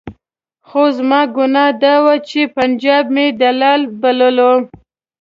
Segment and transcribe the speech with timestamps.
[0.67, 4.53] خو زما ګناه دا وه چې پنجاب مې دلال بللو.